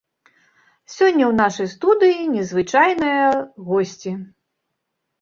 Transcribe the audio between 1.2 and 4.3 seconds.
ў нашай студыі незвычайная госці.